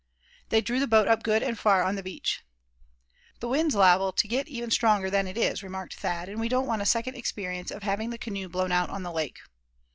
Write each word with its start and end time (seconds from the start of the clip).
They 0.49 0.61
drew 0.61 0.79
the 0.79 0.87
boat 0.87 1.07
up 1.07 1.21
good 1.21 1.43
and 1.43 1.59
far 1.59 1.83
on 1.83 1.93
the 1.93 2.01
beach. 2.01 2.41
"The 3.39 3.47
wind's 3.47 3.75
liable 3.75 4.11
to 4.11 4.27
get 4.27 4.47
even 4.47 4.71
stronger 4.71 5.11
than 5.11 5.27
it 5.27 5.37
is," 5.37 5.61
remarked 5.61 5.93
Thad, 5.93 6.27
"and 6.27 6.39
we 6.39 6.49
don't 6.49 6.65
want 6.65 6.81
a 6.81 6.87
second 6.87 7.13
experience 7.17 7.69
of 7.69 7.83
having 7.83 8.09
the 8.09 8.17
canoe 8.17 8.49
blown 8.49 8.71
out 8.71 8.89
on 8.89 9.03
the 9.03 9.11
lake." 9.11 9.37